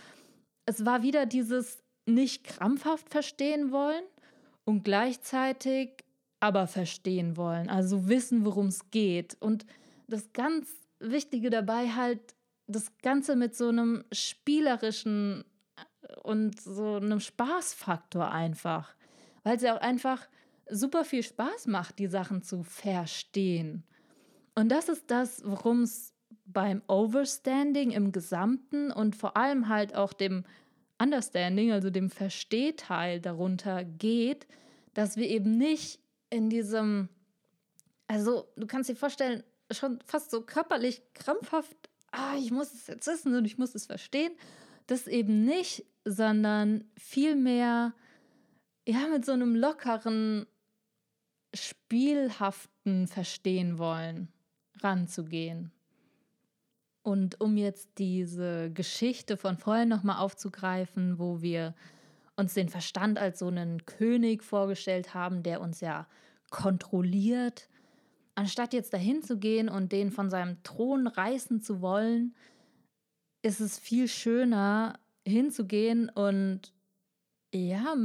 es 0.66 0.86
war 0.86 1.04
wieder 1.04 1.26
dieses 1.26 1.80
nicht 2.06 2.44
krampfhaft 2.44 3.10
verstehen 3.10 3.72
wollen 3.72 4.04
und 4.66 4.84
gleichzeitig 4.84 6.04
aber 6.40 6.68
verstehen 6.68 7.38
wollen. 7.38 7.70
Also 7.70 8.08
wissen, 8.08 8.46
worum 8.46 8.68
es 8.68 8.92
geht. 8.92 9.38
Und 9.40 9.66
das 10.08 10.32
ganz 10.34 10.70
Wichtige 11.00 11.50
dabei 11.50 11.90
halt, 11.90 12.20
das 12.68 12.92
Ganze 13.02 13.36
mit 13.36 13.56
so 13.56 13.70
einem 13.70 14.04
spielerischen 14.12 15.44
und 16.24 16.60
so 16.60 16.96
einem 16.96 17.20
Spaßfaktor 17.20 18.32
einfach. 18.32 18.96
Weil 19.44 19.58
es 19.58 19.62
ja 19.62 19.76
auch 19.76 19.82
einfach 19.82 20.28
super 20.70 21.04
viel 21.04 21.24
Spaß 21.24 21.68
macht, 21.68 22.00
die 22.00 22.08
Sachen 22.08 22.44
zu 22.44 22.64
verstehen. 22.64 23.84
Und 24.56 24.70
das 24.70 24.90
ist 24.90 25.10
das, 25.10 25.42
worum 25.46 25.84
es 25.84 26.14
beim 26.46 26.82
Overstanding 26.88 27.92
im 27.92 28.12
Gesamten 28.12 28.92
und 28.92 29.16
vor 29.16 29.38
allem 29.38 29.70
halt 29.70 29.96
auch 29.96 30.14
dem 30.14 30.46
Understanding, 31.02 31.72
also 31.72 31.90
dem 31.90 32.10
Verstehteil 32.10 33.22
darunter 33.22 33.84
geht, 33.84 34.48
dass 34.94 35.16
wir 35.16 35.28
eben 35.28 35.58
nicht 35.58 36.00
in 36.30 36.50
diesem, 36.50 37.10
also 38.08 38.52
du 38.58 38.68
kannst 38.68 38.90
dir 38.90 38.96
vorstellen, 38.96 39.44
schon 39.72 40.00
fast 40.06 40.32
so 40.32 40.42
körperlich 40.42 41.02
krampfhaft, 41.14 41.78
ah, 42.12 42.36
ich 42.38 42.52
muss 42.52 42.74
es 42.74 42.88
jetzt 42.88 43.08
wissen 43.08 43.36
und 43.36 43.46
ich 43.46 43.58
muss 43.58 43.76
es 43.76 43.86
verstehen, 43.86 44.34
das 44.92 45.08
eben 45.08 45.46
nicht, 45.46 45.86
sondern 46.06 46.86
vielmehr 46.98 47.94
ja 48.88 49.08
mit 49.12 49.26
so 49.26 49.32
einem 49.32 49.56
lockeren, 49.56 50.46
spielhaften 51.54 53.08
Verstehen 53.08 53.78
wollen 53.78 54.30
ranzugehen. 54.82 55.72
Und 57.02 57.40
um 57.42 57.58
jetzt 57.58 57.98
diese 57.98 58.72
Geschichte 58.72 59.38
von 59.38 59.58
vorhin 59.58 59.90
nochmal 59.90 60.18
aufzugreifen, 60.18 61.18
wo 61.18 61.42
wir 61.42 61.74
uns 62.36 62.54
den 62.54 62.70
Verstand 62.70 63.18
als 63.18 63.40
so 63.40 63.48
einen 63.48 63.86
König 63.86 64.44
vorgestellt 64.44 65.14
haben, 65.14 65.44
der 65.44 65.62
uns 65.62 65.82
ja 65.82 66.08
kontrolliert. 66.50 67.68
Anstatt 68.36 68.74
jetzt 68.74 68.94
dahin 68.94 69.22
zu 69.22 69.38
gehen 69.38 69.70
und 69.70 69.92
den 69.92 70.12
von 70.12 70.30
seinem 70.30 70.62
Thron 70.64 71.08
reißen 71.08 71.62
zu 71.62 71.82
wollen, 71.82 72.36
ist 73.42 73.60
es 73.60 73.78
viel 73.78 74.08
schöner 74.08 75.00
hinzugehen 75.26 76.10
und 76.10 76.74
ja, 77.54 77.96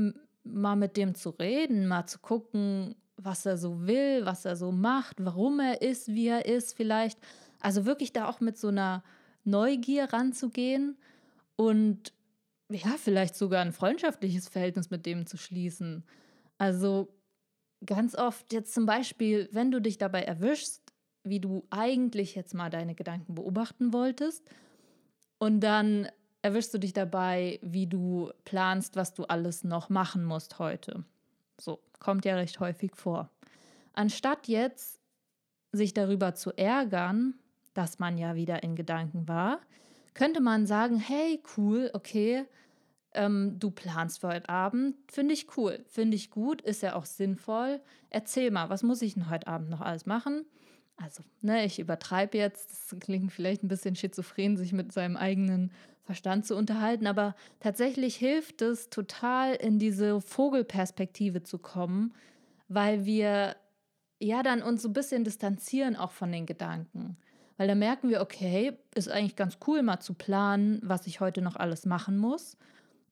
mal 0.44 0.76
mit 0.76 0.96
dem 0.96 1.14
zu 1.14 1.30
reden, 1.30 1.86
mal 1.86 2.06
zu 2.06 2.18
gucken, 2.18 2.94
was 3.16 3.46
er 3.46 3.56
so 3.56 3.86
will, 3.86 4.24
was 4.24 4.44
er 4.44 4.56
so 4.56 4.72
macht, 4.72 5.24
warum 5.24 5.60
er 5.60 5.82
ist, 5.82 6.08
wie 6.08 6.28
er 6.28 6.46
ist 6.46 6.76
vielleicht. 6.76 7.18
Also 7.60 7.86
wirklich 7.86 8.12
da 8.12 8.28
auch 8.28 8.40
mit 8.40 8.58
so 8.58 8.68
einer 8.68 9.02
Neugier 9.44 10.12
ranzugehen 10.12 10.96
und 11.56 12.12
ja, 12.70 12.94
vielleicht 12.98 13.36
sogar 13.36 13.62
ein 13.62 13.72
freundschaftliches 13.72 14.48
Verhältnis 14.48 14.90
mit 14.90 15.06
dem 15.06 15.26
zu 15.26 15.36
schließen. 15.36 16.04
Also 16.58 17.14
ganz 17.84 18.14
oft 18.14 18.52
jetzt 18.52 18.74
zum 18.74 18.86
Beispiel, 18.86 19.48
wenn 19.52 19.70
du 19.70 19.80
dich 19.80 19.98
dabei 19.98 20.22
erwischst, 20.22 20.82
wie 21.22 21.40
du 21.40 21.66
eigentlich 21.70 22.34
jetzt 22.34 22.54
mal 22.54 22.70
deine 22.70 22.94
Gedanken 22.94 23.34
beobachten 23.34 23.92
wolltest 23.92 24.48
und 25.38 25.60
dann 25.60 26.08
erwischst 26.42 26.74
du 26.74 26.78
dich 26.78 26.92
dabei, 26.92 27.58
wie 27.62 27.86
du 27.86 28.30
planst, 28.44 28.96
was 28.96 29.14
du 29.14 29.24
alles 29.24 29.64
noch 29.64 29.88
machen 29.88 30.24
musst 30.24 30.58
heute. 30.58 31.04
So, 31.58 31.80
kommt 31.98 32.24
ja 32.24 32.36
recht 32.36 32.60
häufig 32.60 32.94
vor. 32.94 33.30
Anstatt 33.94 34.48
jetzt 34.48 35.00
sich 35.72 35.94
darüber 35.94 36.34
zu 36.34 36.52
ärgern, 36.56 37.34
dass 37.72 37.98
man 37.98 38.18
ja 38.18 38.34
wieder 38.34 38.62
in 38.62 38.76
Gedanken 38.76 39.26
war, 39.26 39.60
könnte 40.12 40.40
man 40.40 40.66
sagen, 40.66 40.98
hey, 40.98 41.42
cool, 41.56 41.90
okay, 41.92 42.44
ähm, 43.14 43.58
du 43.58 43.70
planst 43.70 44.20
für 44.20 44.28
heute 44.28 44.48
Abend, 44.48 44.96
finde 45.10 45.34
ich 45.34 45.56
cool, 45.56 45.84
finde 45.88 46.16
ich 46.16 46.30
gut, 46.30 46.62
ist 46.62 46.82
ja 46.82 46.94
auch 46.94 47.06
sinnvoll. 47.06 47.80
Erzähl 48.10 48.50
mal, 48.50 48.68
was 48.68 48.82
muss 48.82 49.02
ich 49.02 49.14
denn 49.14 49.30
heute 49.30 49.46
Abend 49.46 49.70
noch 49.70 49.80
alles 49.80 50.06
machen? 50.06 50.44
Also, 50.96 51.22
ne, 51.42 51.64
ich 51.64 51.78
übertreibe 51.78 52.38
jetzt, 52.38 52.70
das 52.70 53.00
klingt 53.00 53.32
vielleicht 53.32 53.62
ein 53.62 53.68
bisschen 53.68 53.96
schizophren, 53.96 54.56
sich 54.56 54.72
mit 54.72 54.92
seinem 54.92 55.16
eigenen 55.16 55.72
Verstand 56.04 56.46
zu 56.46 56.54
unterhalten, 56.54 57.06
aber 57.06 57.34
tatsächlich 57.60 58.16
hilft 58.16 58.62
es 58.62 58.90
total, 58.90 59.54
in 59.54 59.78
diese 59.78 60.20
Vogelperspektive 60.20 61.42
zu 61.42 61.58
kommen, 61.58 62.14
weil 62.68 63.04
wir 63.04 63.56
ja 64.20 64.42
dann 64.42 64.62
uns 64.62 64.82
so 64.82 64.88
ein 64.88 64.92
bisschen 64.92 65.24
distanzieren 65.24 65.96
auch 65.96 66.12
von 66.12 66.30
den 66.30 66.46
Gedanken. 66.46 67.16
Weil 67.56 67.68
da 67.68 67.74
merken 67.74 68.08
wir, 68.10 68.20
okay, 68.20 68.76
ist 68.94 69.08
eigentlich 69.08 69.36
ganz 69.36 69.58
cool, 69.66 69.82
mal 69.82 70.00
zu 70.00 70.14
planen, 70.14 70.80
was 70.82 71.06
ich 71.06 71.20
heute 71.20 71.40
noch 71.40 71.56
alles 71.56 71.86
machen 71.86 72.18
muss. 72.18 72.56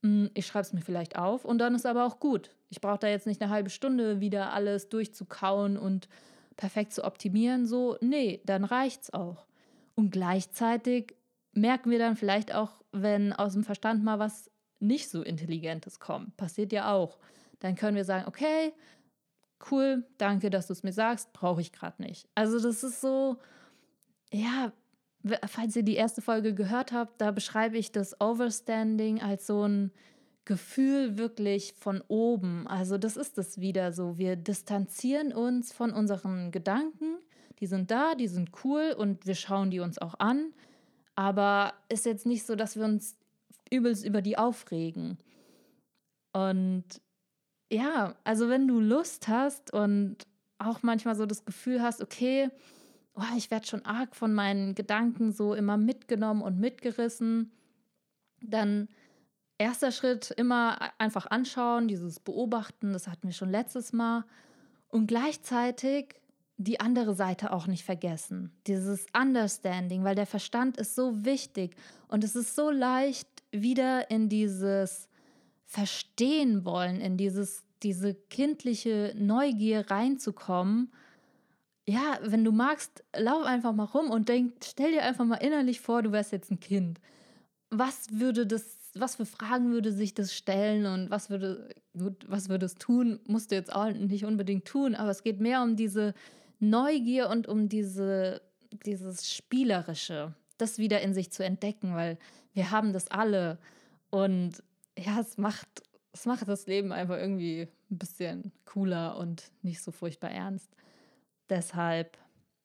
Hm, 0.02 0.30
ich 0.34 0.46
schreibe 0.46 0.66
es 0.66 0.72
mir 0.72 0.82
vielleicht 0.82 1.16
auf 1.16 1.44
und 1.44 1.58
dann 1.58 1.74
ist 1.74 1.86
aber 1.86 2.04
auch 2.04 2.20
gut. 2.20 2.50
Ich 2.68 2.80
brauche 2.80 2.98
da 2.98 3.08
jetzt 3.08 3.26
nicht 3.26 3.40
eine 3.40 3.50
halbe 3.50 3.70
Stunde 3.70 4.20
wieder 4.20 4.52
alles 4.52 4.88
durchzukauen 4.88 5.76
und 5.76 6.08
perfekt 6.56 6.92
zu 6.92 7.04
optimieren. 7.04 7.66
So, 7.66 7.96
nee, 8.00 8.40
dann 8.44 8.64
reicht's 8.64 9.12
auch. 9.12 9.46
Und 9.94 10.10
gleichzeitig 10.10 11.14
merken 11.52 11.90
wir 11.90 11.98
dann 11.98 12.16
vielleicht 12.16 12.54
auch, 12.54 12.82
wenn 12.92 13.32
aus 13.32 13.52
dem 13.52 13.64
Verstand 13.64 14.04
mal 14.04 14.18
was 14.18 14.50
nicht 14.80 15.08
so 15.08 15.22
Intelligentes 15.22 16.00
kommt. 16.00 16.36
Passiert 16.36 16.72
ja 16.72 16.92
auch. 16.92 17.18
Dann 17.60 17.76
können 17.76 17.96
wir 17.96 18.04
sagen, 18.04 18.26
okay, 18.26 18.72
cool, 19.70 20.04
danke, 20.18 20.50
dass 20.50 20.66
du 20.66 20.72
es 20.72 20.82
mir 20.82 20.92
sagst, 20.92 21.32
brauche 21.32 21.60
ich 21.60 21.72
gerade 21.72 22.02
nicht. 22.02 22.28
Also 22.34 22.58
das 22.58 22.82
ist 22.82 23.00
so, 23.00 23.36
ja, 24.32 24.72
falls 25.46 25.76
ihr 25.76 25.84
die 25.84 25.94
erste 25.94 26.20
Folge 26.20 26.54
gehört 26.54 26.92
habt, 26.92 27.20
da 27.20 27.30
beschreibe 27.30 27.78
ich 27.78 27.92
das 27.92 28.20
Overstanding 28.20 29.22
als 29.22 29.46
so 29.46 29.66
ein 29.66 29.92
Gefühl 30.44 31.18
wirklich 31.18 31.74
von 31.74 32.02
oben. 32.08 32.66
Also 32.66 32.98
das 32.98 33.16
ist 33.16 33.38
es 33.38 33.60
wieder 33.60 33.92
so. 33.92 34.18
Wir 34.18 34.36
distanzieren 34.36 35.32
uns 35.32 35.72
von 35.72 35.92
unseren 35.92 36.50
Gedanken. 36.50 37.18
Die 37.60 37.66
sind 37.66 37.90
da, 37.90 38.14
die 38.14 38.28
sind 38.28 38.50
cool 38.64 38.94
und 38.96 39.26
wir 39.26 39.36
schauen 39.36 39.70
die 39.70 39.80
uns 39.80 39.98
auch 39.98 40.14
an. 40.18 40.52
Aber 41.14 41.74
ist 41.88 42.06
jetzt 42.06 42.26
nicht 42.26 42.44
so, 42.44 42.56
dass 42.56 42.76
wir 42.76 42.84
uns 42.84 43.16
übelst 43.70 44.04
über 44.04 44.20
die 44.20 44.36
aufregen. 44.36 45.18
Und 46.32 46.84
ja, 47.70 48.16
also 48.24 48.48
wenn 48.48 48.66
du 48.66 48.80
Lust 48.80 49.28
hast 49.28 49.72
und 49.72 50.16
auch 50.58 50.82
manchmal 50.82 51.14
so 51.14 51.26
das 51.26 51.44
Gefühl 51.44 51.82
hast, 51.82 52.02
okay, 52.02 52.50
oh, 53.14 53.22
ich 53.36 53.50
werde 53.50 53.66
schon 53.66 53.84
arg 53.84 54.16
von 54.16 54.34
meinen 54.34 54.74
Gedanken 54.74 55.32
so 55.32 55.54
immer 55.54 55.76
mitgenommen 55.76 56.42
und 56.42 56.58
mitgerissen, 56.58 57.52
dann 58.40 58.88
erster 59.62 59.92
Schritt 59.92 60.30
immer 60.36 60.90
einfach 60.98 61.26
anschauen, 61.26 61.88
dieses 61.88 62.20
Beobachten, 62.20 62.92
das 62.92 63.08
hatten 63.08 63.28
wir 63.28 63.34
schon 63.34 63.50
letztes 63.50 63.92
Mal. 63.92 64.24
Und 64.88 65.06
gleichzeitig 65.06 66.16
die 66.58 66.80
andere 66.80 67.14
Seite 67.14 67.52
auch 67.52 67.66
nicht 67.66 67.84
vergessen. 67.84 68.52
Dieses 68.66 69.06
Understanding, 69.18 70.04
weil 70.04 70.14
der 70.14 70.26
Verstand 70.26 70.76
ist 70.76 70.94
so 70.94 71.24
wichtig 71.24 71.74
und 72.08 72.24
es 72.24 72.36
ist 72.36 72.54
so 72.54 72.70
leicht, 72.70 73.28
wieder 73.50 74.10
in 74.10 74.28
dieses 74.28 75.08
Verstehen 75.66 76.64
wollen, 76.64 77.00
in 77.00 77.16
dieses, 77.16 77.64
diese 77.82 78.14
kindliche 78.14 79.14
Neugier 79.16 79.90
reinzukommen. 79.90 80.92
Ja, 81.86 82.18
wenn 82.22 82.44
du 82.44 82.52
magst, 82.52 83.04
lauf 83.16 83.44
einfach 83.44 83.72
mal 83.72 83.84
rum 83.84 84.10
und 84.10 84.28
denk, 84.28 84.54
stell 84.64 84.92
dir 84.92 85.02
einfach 85.02 85.24
mal 85.24 85.36
innerlich 85.36 85.80
vor, 85.80 86.02
du 86.02 86.12
wärst 86.12 86.32
jetzt 86.32 86.50
ein 86.50 86.60
Kind. 86.60 87.00
Was 87.70 88.06
würde 88.12 88.46
das, 88.46 88.78
was 88.94 89.16
für 89.16 89.26
Fragen 89.26 89.72
würde 89.72 89.92
sich 89.92 90.14
das 90.14 90.34
stellen 90.34 90.86
und 90.86 91.10
was 91.10 91.30
würde, 91.30 91.68
was 91.94 92.48
würde 92.48 92.66
es 92.66 92.74
tun? 92.74 93.20
Musst 93.26 93.50
du 93.50 93.54
jetzt 93.54 93.72
auch 93.74 93.90
nicht 93.90 94.24
unbedingt 94.24 94.66
tun, 94.66 94.94
aber 94.94 95.10
es 95.10 95.22
geht 95.22 95.40
mehr 95.40 95.62
um 95.62 95.76
diese 95.76 96.14
Neugier 96.58 97.28
und 97.28 97.48
um 97.48 97.68
diese, 97.68 98.42
dieses 98.84 99.32
Spielerische, 99.32 100.34
das 100.58 100.78
wieder 100.78 101.00
in 101.00 101.14
sich 101.14 101.32
zu 101.32 101.44
entdecken, 101.44 101.94
weil 101.94 102.18
wir 102.52 102.70
haben 102.70 102.92
das 102.92 103.08
alle. 103.08 103.58
Und 104.10 104.62
ja, 104.98 105.20
es 105.20 105.38
macht, 105.38 105.68
es 106.12 106.26
macht 106.26 106.46
das 106.46 106.66
Leben 106.66 106.92
einfach 106.92 107.16
irgendwie 107.16 107.68
ein 107.90 107.98
bisschen 107.98 108.52
cooler 108.64 109.16
und 109.16 109.50
nicht 109.62 109.82
so 109.82 109.90
furchtbar 109.90 110.30
ernst. 110.30 110.70
Deshalb, 111.48 112.18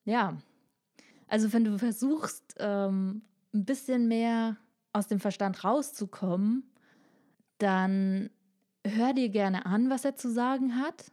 ja. 0.04 0.38
Also 1.28 1.52
wenn 1.54 1.63
du 1.63 1.78
versuchst, 1.78 2.56
ähm, 2.60 3.22
ein 3.54 3.66
bisschen 3.66 4.08
mehr 4.08 4.58
aus 4.98 5.08
dem 5.08 5.20
Verstand 5.20 5.64
rauszukommen, 5.64 6.64
dann 7.58 8.30
hör 8.86 9.14
dir 9.14 9.30
gerne 9.30 9.66
an, 9.66 9.90
was 9.90 10.06
er 10.06 10.16
zu 10.16 10.32
sagen 10.32 10.78
hat 10.78 11.12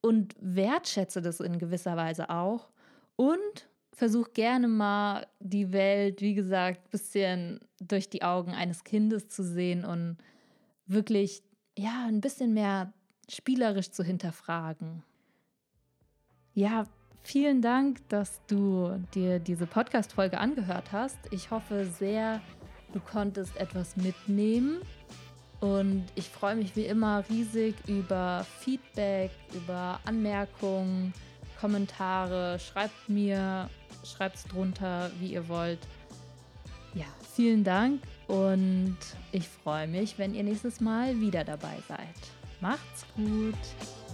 und 0.00 0.34
wertschätze 0.40 1.22
das 1.22 1.40
in 1.40 1.58
gewisser 1.58 1.96
Weise 1.96 2.30
auch 2.30 2.70
und 3.16 3.68
versuch 3.92 4.32
gerne 4.34 4.68
mal 4.68 5.26
die 5.40 5.72
Welt, 5.72 6.20
wie 6.20 6.34
gesagt, 6.34 6.86
ein 6.86 6.90
bisschen 6.90 7.60
durch 7.80 8.10
die 8.10 8.22
Augen 8.22 8.52
eines 8.52 8.84
Kindes 8.84 9.28
zu 9.28 9.42
sehen 9.42 9.84
und 9.84 10.18
wirklich 10.86 11.42
ja 11.76 12.06
ein 12.06 12.20
bisschen 12.20 12.54
mehr 12.54 12.92
spielerisch 13.28 13.90
zu 13.90 14.04
hinterfragen. 14.04 15.02
Ja, 16.52 16.86
vielen 17.22 17.60
Dank, 17.60 18.06
dass 18.08 18.40
du 18.46 19.02
dir 19.14 19.38
diese 19.38 19.66
Podcast-Folge 19.66 20.38
angehört 20.38 20.92
hast. 20.92 21.18
Ich 21.30 21.50
hoffe 21.50 21.86
sehr, 21.86 22.40
du 22.96 23.00
konntest 23.00 23.54
etwas 23.58 23.96
mitnehmen 23.96 24.80
und 25.60 26.04
ich 26.14 26.28
freue 26.28 26.56
mich 26.56 26.74
wie 26.76 26.86
immer 26.86 27.24
riesig 27.28 27.74
über 27.86 28.46
Feedback, 28.60 29.30
über 29.52 30.00
Anmerkungen, 30.06 31.12
Kommentare. 31.60 32.58
Schreibt 32.58 33.08
mir, 33.08 33.68
schreibt 34.02 34.36
es 34.36 34.44
drunter, 34.44 35.10
wie 35.20 35.32
ihr 35.32 35.46
wollt. 35.48 35.80
Ja, 36.94 37.06
vielen 37.34 37.64
Dank 37.64 38.02
und 38.28 38.96
ich 39.32 39.46
freue 39.46 39.86
mich, 39.86 40.18
wenn 40.18 40.34
ihr 40.34 40.42
nächstes 40.42 40.80
Mal 40.80 41.20
wieder 41.20 41.44
dabei 41.44 41.76
seid. 41.86 41.98
Macht's 42.60 43.04
gut! 43.14 44.05